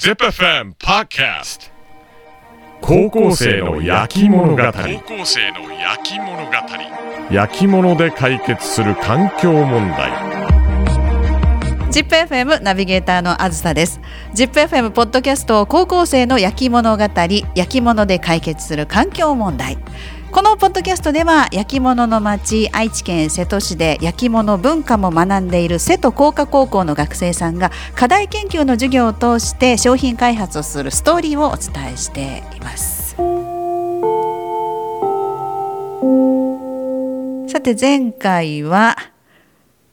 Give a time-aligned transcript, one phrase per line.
[0.00, 1.70] ZIPFM Podcast.
[2.80, 4.56] 高校生の焼き物語。
[4.56, 6.52] 高校生の焼き物語。
[7.30, 10.10] 焼き物で解決する環境問題。
[11.90, 14.00] ZIPFM ナビゲーターのあずさです。
[14.32, 17.04] ZIPFM ポッドキャスト高校生の焼き物語。
[17.04, 19.76] 焼き物で解決する環境問題
[20.32, 33.16] このポッドキャストでは焼き物の町愛知県瀬戸市で焼き物文化も学んでいる瀬戸工科高校の学生さんが課題研究の授業を通して商品開発をするストーリーをお伝えしています。
[37.50, 38.96] さて前回は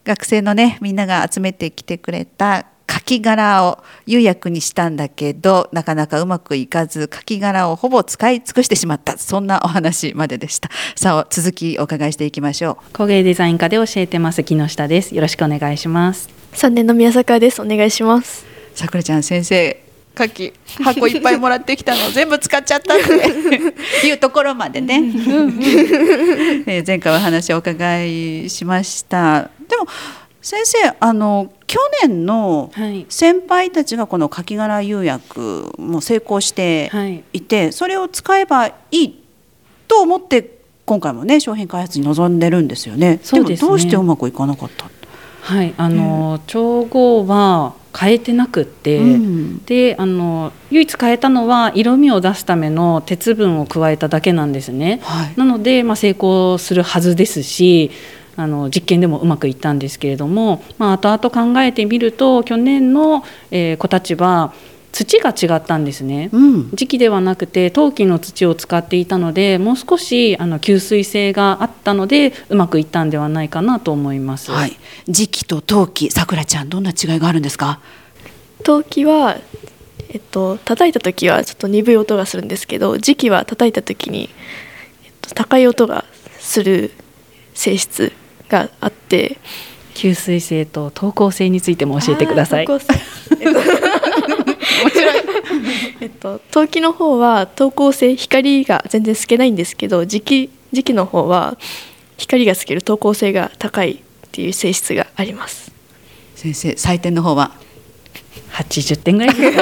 [0.06, 2.68] 学生のねみんなが集めてきてくれた
[3.08, 9.18] カキ殻を釉薬にしたんだけどなかなかうまくいかずカキ殻をほぼ使い尽くしてしまった。
[9.18, 10.70] そんなお話まででした。
[10.98, 12.94] さあ続きお伺いしていきましょう。
[12.94, 15.16] 工芸デザイン科で教えてます木下です。
[15.16, 16.28] よろしくお願いします。
[16.52, 17.62] 3年の宮坂です。
[17.62, 18.46] お願いします。
[18.76, 19.82] さくらちゃん先生
[20.14, 23.06] 牡蠣箱いっぱいもらってきたの全部使っちゃったって。
[24.06, 24.96] いうところまでね、
[26.66, 29.50] えー、前回お話をお伺いしました。
[29.70, 29.88] でも
[30.48, 32.72] 先生あの去年の
[33.10, 36.90] 先輩たちがこのカキ殻釉薬も成功して
[37.34, 37.42] い。
[37.42, 39.24] て、はい、それを使えばいい
[39.90, 43.20] と思って今回もね商品開発に臨んでるんですよね。
[43.30, 44.86] でもどうしてうまくいかなかった
[45.42, 45.74] はい。
[45.78, 55.02] あの、調合は変えてなくって、うん、であの唯一変えたのは色味を出すための鉄分を加えただけなんですね。
[55.04, 57.92] はい、なので、まあ、成功するはずですし
[58.38, 64.54] あの実験でもうまくいったんですけれども、まあ、後々考えてみると去年の、えー、子たちは
[64.94, 74.78] 土が違ったんですね、うん、時期ではなくて陶器の土を使っていたのでもう少しあの吸水性があったのでうまくいったんではないかなと思います、はい、
[75.08, 77.80] 時期と陶器さくらちゃんどんな違いがあるんですか？
[78.64, 79.38] 陶器は
[80.10, 84.30] えっと叩いた時はちょっと鈍い音がするんですけど時期は叩いた時に、
[85.06, 86.06] えっと、高い音が
[86.40, 86.92] する
[87.54, 88.14] 性質
[88.50, 89.38] があって
[89.96, 92.68] 吸水性と透光性についても教えてください。
[92.68, 92.98] 面白い。
[96.02, 101.58] えっと 陶器の方は透光性光が全然透けないんですけど磁気磁気の方は
[102.18, 103.98] 光が透ける透光性が高いっ
[104.32, 105.72] ていう性質があります。
[106.36, 107.52] 先生採点の方は？
[108.64, 109.58] 80点ぐらいです。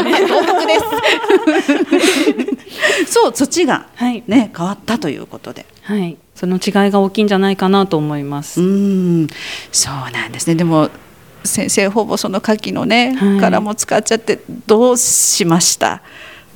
[3.11, 5.65] そう土がね、はい、変わったということで。
[5.81, 6.17] はい。
[6.35, 8.61] その違いが大きいんじゃないかなと思います。
[8.61, 9.27] うん
[9.71, 10.89] そうなんですねでも
[11.45, 16.01] 先生ほぼその牡蠣のね、はい、殻も使っちゃってどうしました？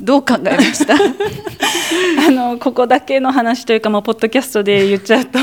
[0.02, 0.94] どう考えました？
[2.28, 5.40] あのここだけの話というか、まあ、ポッドキャストで言っちゃうと、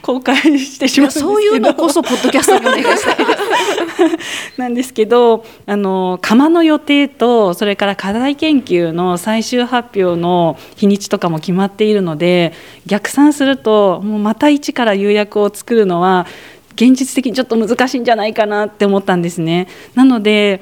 [0.00, 3.16] 公開してしまうそういうのこそポッドキャストにお願いしたい。
[4.56, 12.52] なんですけどあの窯の予定とそれから課題研究の最終発表の日にちとかも決まっているので
[12.86, 16.26] 逆算するともうまた一から釉薬を作るのは
[16.74, 19.68] 現実的にちょっと難しいんじゃないかなって思ったんですね。
[19.94, 20.60] なので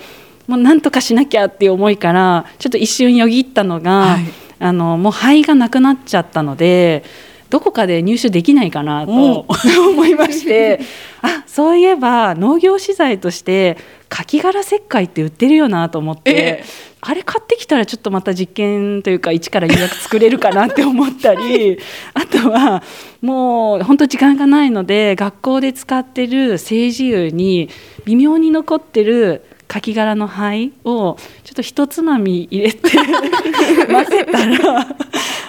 [0.50, 4.25] もうなんとかしなきゃっていう思いからちょっと一瞬よぎったのが、はい、
[4.59, 7.05] あのもう灰がなくなっちゃったので
[7.50, 9.47] どこかで入手できないかなと
[9.91, 10.81] 思いまして
[11.22, 13.77] あそういえば農業資材として
[14.09, 16.65] カキ殻石灰って売ってるよなと思って、
[17.00, 21.78] あれ買ってきたらちょっとまた実験というか一から予約作れるかなって思ったり
[22.12, 22.82] あとは
[23.22, 27.69] もう本当時間がないので学校で使ってる政治油に
[28.05, 34.97] 微妙に残ってるカキ殻の灰をちょっと一つまみ入れて混ぜたら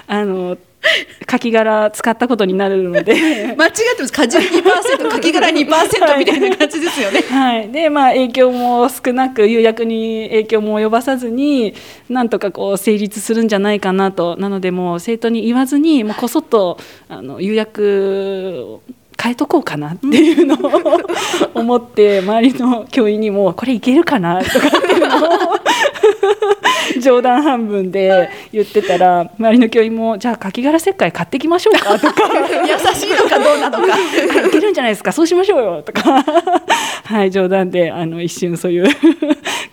[0.06, 0.59] あの
[1.26, 3.16] カキ殻使ったことになるので。
[3.58, 7.22] 間違ってます果汁2%カキ殻2%みたいな感じですよね。
[7.22, 11.74] はい、でまあ影響も少なく釉薬に影響も及ばさずに
[12.08, 14.38] なんとかこう成立するんじゃないかなと。
[14.38, 16.78] なのでもう生徒に言わずにもうこそっと
[17.09, 18.82] あの釉薬
[19.22, 21.00] 変えとこうかなっていうのを
[21.54, 25.30] 思って周りの教員にもこれいけるかなとかっていうのを
[27.00, 32.14] 冗談半分で言ってたら周りの教員もじゃあカキ殻石灰買ってきましょうかとか
[32.66, 33.96] 優しいのかどうなのか。
[34.47, 35.12] いけるんじゃないですか。
[35.12, 36.23] そうしましょうよとか。
[37.06, 38.85] はい冗談であの一瞬そういう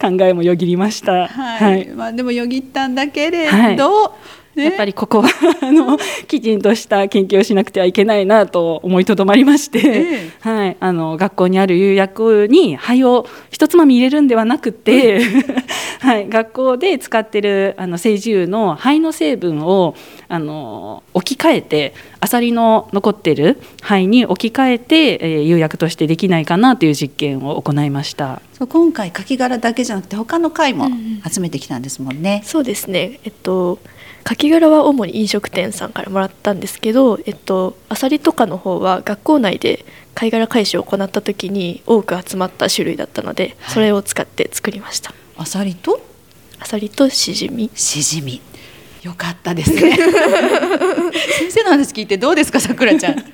[0.01, 1.29] 考えもよぎりました。
[1.29, 1.29] はい、
[1.63, 5.29] はい、まあでもよぎったんだけれど、はいやっぱりここは
[5.63, 15.21] あのきちんとした研究をしなくてはいけないなと思いとどまりまして、えー、はい、あの学校にある釉薬に灰を一つまみ入れるんではなくて、
[16.01, 19.95] はい、学校で使ってるあの青樹油の灰の成分を
[20.29, 28.43] あの置き換えてアサリの残ってる灰に置き換えて、えー、釉薬としてできないかなという実験を行いました。
[28.53, 30.89] そう今回カキ殻だけじゃなくて他の貝も
[31.29, 32.43] 集めてきたんですもんね。
[32.45, 33.21] そうですね。
[33.25, 33.79] えっと
[34.29, 45.99] カキ殻は主に飲食店さんからもらったんですけど、えっと、アサリとかの方は学校内で貝殻回収を行った時に多く集まった種類だったので、はいそれを使って作りましたアサリと？
[46.61, 48.43] アサリとシジミシジミ。
[49.03, 49.97] よかったですね。
[49.97, 50.13] 先
[51.51, 53.25] 生の話聞いてどうですか、さくらちゃん。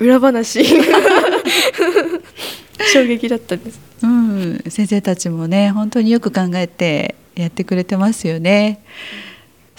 [0.00, 0.62] 裏話
[2.92, 8.82] 衝撃だったんですうん、先生たちもね本当によく考えてやってくれてますよね。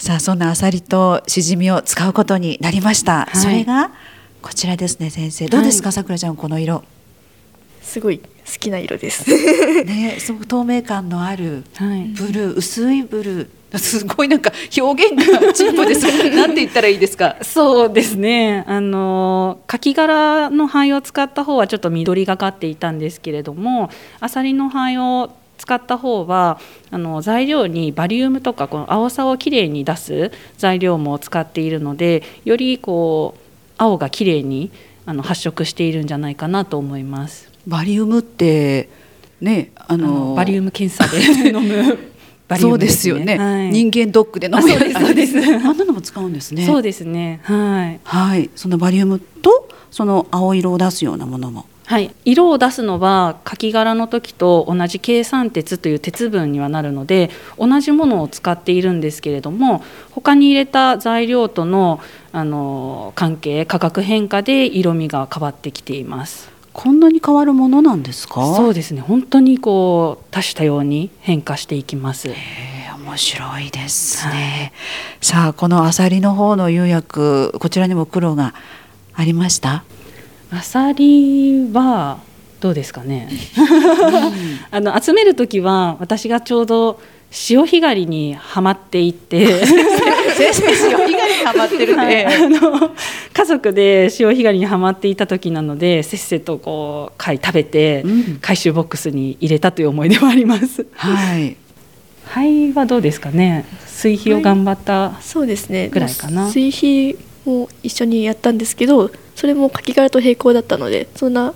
[0.02, 3.28] さあそんなアサリとシジミを使うことになりました。
[3.32, 3.92] いそれが
[4.42, 6.82] こちらですね先生どうですか、さくらちゃんこの色？
[7.80, 8.24] すごい好
[8.58, 9.30] きな色です
[9.84, 16.04] ねすごく透明感のあるはいブルー薄いブルー すごいなんか表現が陳腐です。
[16.34, 17.36] なんて言ったらいいですか？
[17.42, 23.88] そうですねあのカキ殻の灰を使った方はちょっと緑がかっていたんですけれども
[24.18, 25.30] アサリの灰を
[25.62, 26.58] 使った方は
[26.90, 33.40] あの材料にバリウムとかこの青さをきれいに出す材料も使っているのでよりこう
[33.78, 34.72] 青がきれいに
[35.06, 37.48] あの発色しているんじゃないかなと思います。
[37.68, 38.88] バリウムって
[39.40, 41.98] ねああののバリウム検査で飲む。
[42.48, 43.70] バリウそうムですよね、はい。
[43.70, 44.68] 人間ドックで飲む。
[44.68, 45.54] やつあそうですそうです。
[45.64, 46.66] あんなのも使うんですね。
[46.66, 47.38] そうですね。
[47.44, 48.00] はい。
[48.02, 48.50] はい。
[48.56, 57.28] そのバリウムとその青色を出すようなものもはい、色を出すのはカキ殻の時と同じ計算鉄という鉄分にはなるので
[57.58, 62.00] 同じものを使っているんですけれども他に入れた材料との
[62.32, 66.50] あの関係価格変化で色味が変わってきています。
[66.72, 68.56] こんなに変わるものなんですか？
[68.56, 69.02] そうですね。
[69.02, 72.30] 本当にこう多種多様に変化していきます。
[72.30, 72.72] えー
[73.04, 74.72] 面白いですね、
[75.20, 78.54] さあこのアサリの方の釉薬こちらにも黒が
[79.12, 79.84] ありました？
[80.54, 82.18] アサリは
[82.60, 83.28] どうですかね？
[84.70, 87.00] あの集める時は私がちょうど
[87.30, 89.64] 潮干狩りにはまっていて。
[90.34, 92.90] 先生潮干狩りにハマってるはいね、あの
[93.32, 98.38] 家族で潮干狩りにはまっていた時なのでせっせとこう貝食べてうん。
[98.40, 100.86] 回収ボックスに入れたという思い出はあります。
[100.94, 101.56] はい。
[102.26, 103.64] 灰はどうですかね？
[103.86, 105.88] 水肥を頑張った、そうですね。
[105.88, 106.50] ぐらいかな。
[106.50, 111.54] 水肥も一緒にやったんですけどそれもカキ殻と並行だったのでそんな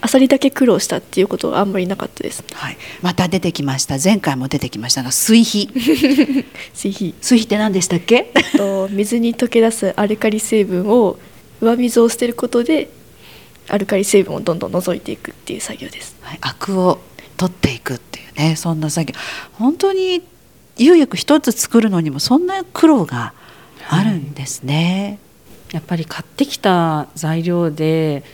[0.00, 2.42] アサリだけ苦労したっていうことはあんまりなかったです。
[2.54, 3.98] はい、また出てきました。
[4.02, 5.68] 前回も出てきましたが水肥
[6.74, 8.32] 水肥水肥って何でしたっけ？
[8.56, 11.18] と水に溶け出すアルカリ成分を
[11.60, 12.90] 上水を捨てることで
[13.68, 16.16] アルカリ成分をどんどん除いていくっていう作業です。
[16.20, 16.98] はい、アクを
[17.36, 19.18] 取っていくっていうねそんな作業。
[19.52, 20.22] 本当に
[20.78, 23.34] 釉薬一つ作るのにもそんな苦労が
[23.88, 25.18] あるんですね、
[25.72, 28.24] やっぱり買ってきた材料で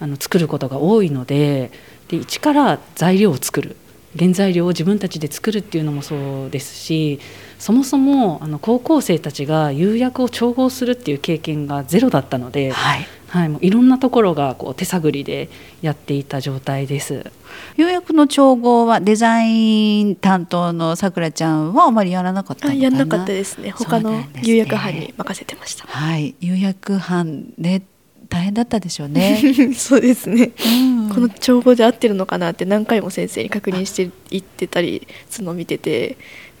[0.00, 1.70] あの作ることが多いので
[2.08, 3.76] で一から材料を作る。
[4.18, 7.20] 原材料を自分たちで作るっていうのもそうですし
[7.58, 13.06] そもそもあの高校生たちが釉薬を調合するっていう経験がゼロだったので、はい
[13.36, 15.50] はい、もういろんなところがこう手探りで
[15.82, 17.30] やっていた状態です。
[17.76, 22.80] 釉薬の調合はデザイン担当のさくらちゃんはあまりやらなかったのかな？
[22.80, 23.72] あやんなかったですね。
[23.72, 26.34] 他の釉薬班に任せてましたはい。
[26.40, 27.82] 釉薬班ね
[28.28, 29.40] 大変だったでしょうね、
[29.76, 30.52] そうですね。
[30.66, 31.08] うん。
[31.10, 36.16] この調合で合ってるのかなって何回も先生に確認していってたりするのを見てて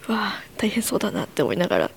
[0.08, 1.90] うわあ大変そうだなって思いながら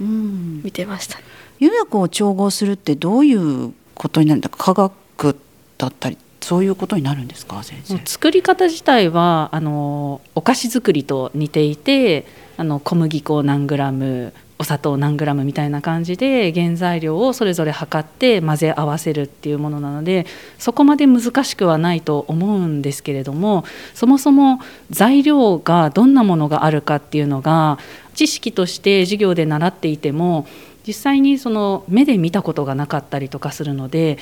[0.00, 0.60] うん。
[0.62, 1.18] 見てました
[1.60, 3.72] 釉薬を調合するってどういう
[4.04, 4.50] ことになるんだ。
[4.50, 5.36] 科学
[5.78, 7.98] だったりそういうことになるんですか先生？
[8.04, 12.26] 作り方自体はあのお菓子作りと似ていて
[12.58, 20.26] あの小麦粉何グラムお砂糖何グラムみたいな感じで原材料をそれぞれ測って混ぜ合わせるっていうものなので
[20.58, 27.78] そこまで難しくはないと思うんですけれどもそもそも材料がどんなものがあるかっていうのが
[28.14, 30.46] 知識として授業で習っていても
[30.86, 34.18] 実際にその目で見たことがなかったりとかするので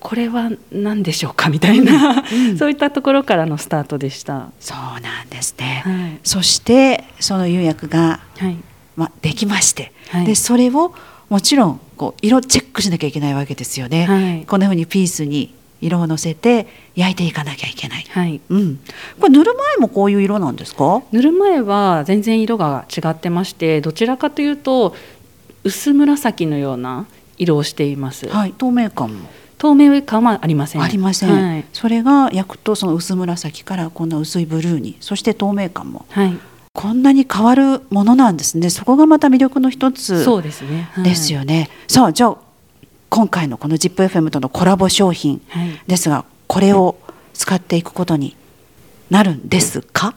[0.00, 2.58] これは何でしょうかみたいな、うん。
[2.58, 4.50] そういったところからのスタートでした。
[4.60, 8.56] そうなんですね、はい、そしてその釉薬が、はい、
[8.96, 10.26] まあ、できまして、はい。
[10.26, 10.94] でそれを
[11.30, 14.46] もちろんこう色チェックしなきゃいけないわけですよね、はい。
[14.46, 18.42] こんなふうにピースに色をのせて焼いていかなきゃいけない、はい。
[18.50, 18.80] うん、
[19.18, 21.02] これ塗る前もこういう色なんですか？
[21.12, 24.94] 塗る前は全然色が違ってまして、どちらかというと
[25.64, 27.06] 薄紫のような
[27.38, 28.28] 色をしています。
[28.28, 29.28] はい透明感も
[29.58, 30.82] 透明感はありません。
[30.82, 31.64] ありません、はい。
[31.72, 36.38] それが焼くとその薄紫からこんな薄いブルーにそして透明感もはい。
[36.74, 40.90] こんなに変わるものなんですねそこがまた魅力の一つそうですね。
[40.92, 41.32] はいです。
[41.32, 42.36] よね、さあじゃあ
[43.08, 45.80] 今回のこの ZIPFM とのコラボ商品はい。
[45.86, 46.96] ですがこれを
[47.32, 48.36] 使っていくことに
[49.08, 50.14] なるんですか？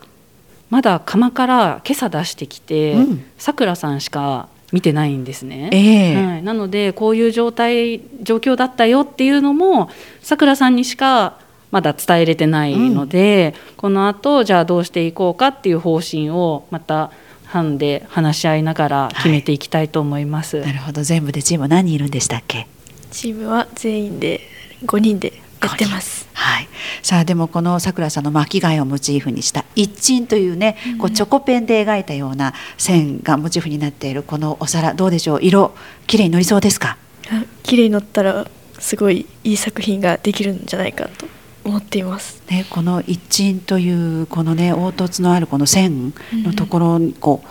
[0.69, 5.69] まだ釜から今朝出してきてうんさくらさんしか見てないんですね。
[5.71, 6.15] ええ。
[6.15, 9.89] はい、なのでこういう状態状況だったよっていうのも
[10.21, 11.39] さくらさんにしか
[11.71, 17.11] まだ伝えれてないので、このあとじゃあどうしていこうかっていう方針をまた
[17.45, 20.59] 班で話し合いながら決めていきたいと思います。
[20.61, 21.03] なるほど。
[21.03, 22.67] 全部でチーム何人いるんでしたっけ？
[23.11, 24.41] チームは全員で
[24.85, 26.27] 5人でやってます。
[26.33, 26.67] はい、
[27.01, 34.93] さあでもこのさくらさんの巻き貝をモチーフにした一鎮というね、こうチョコペンで描いたような線がモチーフになっているこのお皿。
[34.93, 35.39] どうでしょう？
[35.41, 36.97] 色綺麗に乗りそうですか？
[37.29, 38.47] あ綺麗に乗ったら
[38.79, 41.27] すごいいい作品ができるんじゃないかと
[41.65, 42.41] 思っています。
[42.49, 47.47] ね、この一鎮というこのね凹凸のあるこの線のところにこう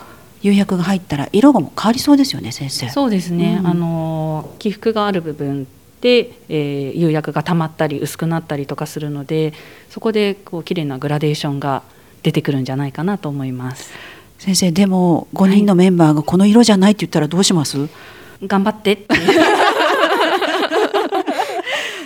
[0.47, 2.89] 釉薬が入ったら色がもう変わりそうですよね先生。
[2.89, 3.67] そうですね、うん。
[3.67, 5.71] あの起伏がある部分で、
[6.49, 9.53] えー釉薬が溜まったり薄くなったりとかするので
[9.91, 11.83] そこでこう綺麗なグラデーションが
[12.23, 13.93] 出てくるんじゃないかなと思います。
[14.39, 17.89] 先生でも5人のメンバーがこの色じゃないって言ったらどうします、
[18.43, 19.07] 頑張って。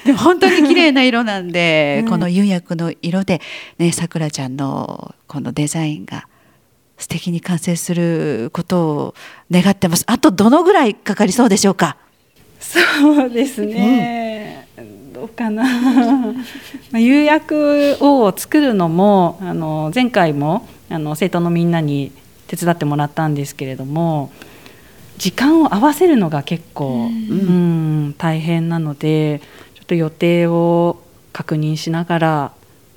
[0.05, 2.11] でも本当に綺麗な色なんで、うん。
[2.11, 3.41] この釉薬の色で
[3.79, 6.27] ねさくらちゃんのこのデザインが
[6.99, 9.15] 素敵に完成することを
[9.51, 10.05] 願ってます。
[10.07, 11.97] あとどのぐらいかかりそうでしょうか？
[12.61, 14.69] そうですね、
[15.13, 15.65] どうかな。
[16.93, 22.13] まあ釉薬を作るのもあの前回もあの生徒のみんなに
[22.47, 24.31] 手伝ってもらったんですけれども
[25.19, 28.15] 時間を合わせるのが結構、うん。
[28.17, 29.41] 大変なので
[29.75, 30.97] ちょっと予定を
[31.33, 32.53] 確認しながら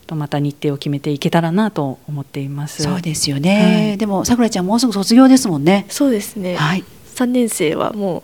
[0.08, 2.84] とまた日程を決めていけたらなと思っています。
[2.84, 3.98] そうですよね、はい。
[3.98, 5.86] でもさくらちゃんもうすぐ卒業ですもんね。
[5.90, 6.56] そうですね。
[6.56, 6.84] はい。
[7.16, 8.24] 3年生はもう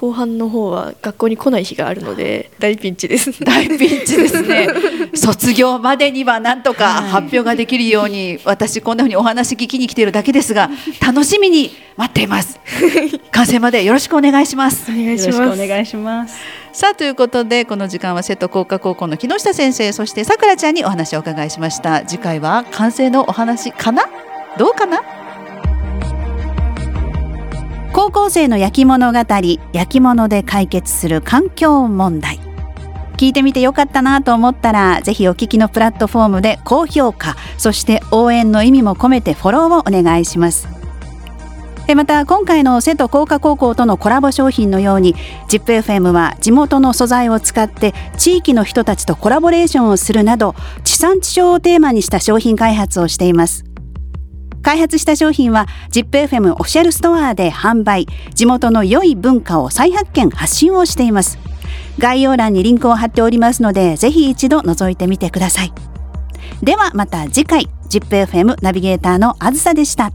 [0.00, 3.44] 後半の方は学校に来ない日があるので大ピンチです。
[3.44, 4.66] 大ピンチですね。
[5.12, 7.10] 卒業までにはなんとかはい。
[7.10, 10.70] 発表ができるように、私こんなふうにお話聞きに来ているだけですが
[11.06, 12.58] 楽しみに待っています。
[13.30, 14.90] 完成までよろしくお願いします。
[14.90, 15.58] お願いしよろします。
[15.58, 16.34] くお願いします。
[16.72, 22.06] さあということでこの時間は瀬戸工科高校の木下先生そしてさくらちゃんにお話をお伺いしました。
[22.06, 24.04] 次回は完成のお話かな？
[24.56, 25.19] どうかな？
[28.00, 32.40] 高校生の焼き物語焼き物で解決する環境問題。
[33.18, 40.66] 聞いてみてよかったなと思ったらぜひお聞きのプラットフォームで高評価そして応援の意味も込めてフォローをお願いします。
[41.88, 45.14] えまた今回の瀬戸工科高校とのコラボ商品のように
[45.50, 50.54] ZIPFM は地元の素材を使って地域の人たちとコラボレーションをするなど
[50.84, 53.69] 地産地消をテーマにした商品開発をしています。
[54.62, 58.06] 開発した商品は ZIPFM オフィシャルストアで販売。
[58.34, 61.38] 地元の良い文化を再発見発信をしています。
[61.98, 65.72] 概要欄にリンクを貼っておりますのでぜひ一度覗いてみてください。
[66.62, 70.12] ではまた次回 ZIPFM ナビゲーターのあずさでした。